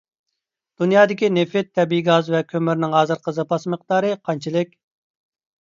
[0.83, 4.77] دۇنيادىكى نېفىت، تەبىئىي گاز ۋە كۆمۈرنىڭ ھازىرقى زاپاس مىقدارى قانچىلىك؟